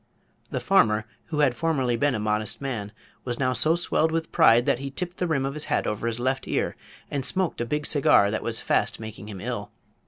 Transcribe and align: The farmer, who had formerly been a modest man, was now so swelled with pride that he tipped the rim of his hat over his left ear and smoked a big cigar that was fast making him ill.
The 0.49 0.59
farmer, 0.59 1.05
who 1.25 1.41
had 1.41 1.55
formerly 1.55 1.95
been 1.95 2.15
a 2.15 2.19
modest 2.19 2.59
man, 2.59 2.91
was 3.23 3.37
now 3.37 3.53
so 3.53 3.75
swelled 3.75 4.11
with 4.11 4.31
pride 4.31 4.65
that 4.65 4.79
he 4.79 4.89
tipped 4.89 5.17
the 5.17 5.27
rim 5.27 5.45
of 5.45 5.53
his 5.53 5.65
hat 5.65 5.85
over 5.85 6.07
his 6.07 6.19
left 6.19 6.47
ear 6.47 6.75
and 7.11 7.23
smoked 7.23 7.61
a 7.61 7.65
big 7.65 7.85
cigar 7.85 8.31
that 8.31 8.41
was 8.41 8.59
fast 8.59 8.99
making 8.99 9.29
him 9.29 9.39
ill. 9.39 9.69